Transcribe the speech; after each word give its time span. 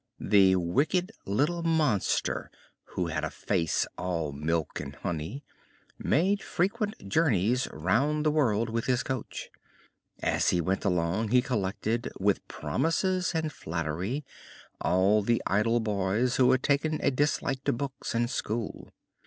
The 0.19 0.55
wicked 0.55 1.11
little 1.27 1.61
monster, 1.61 2.49
who 2.95 3.05
had 3.05 3.23
a 3.23 3.29
face 3.29 3.85
all 3.99 4.31
milk 4.31 4.79
and 4.79 4.95
honey, 4.95 5.43
made 5.99 6.41
frequent 6.41 7.07
journeys 7.07 7.67
round 7.71 8.25
the 8.25 8.31
world 8.31 8.67
with 8.71 8.85
his 8.87 9.03
coach. 9.03 9.51
As 10.19 10.49
he 10.49 10.59
went 10.59 10.83
along 10.85 11.27
he 11.27 11.43
collected, 11.43 12.09
with 12.19 12.47
promises 12.47 13.33
and 13.35 13.53
flattery, 13.53 14.25
all 14.79 15.21
the 15.21 15.39
idle 15.45 15.79
boys 15.79 16.37
who 16.37 16.49
had 16.51 16.63
taken 16.63 16.99
a 17.03 17.11
dislike 17.11 17.63
to 17.65 17.71
books 17.73 18.15
and 18.15 18.27
school. 18.27 18.89